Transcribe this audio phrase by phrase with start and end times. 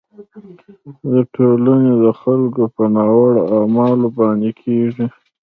[1.13, 5.05] د ټولنې د خلکو په ناوړه اعمالو باندې کیږي.